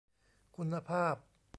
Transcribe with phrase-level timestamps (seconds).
[0.55, 1.15] คุณภาพ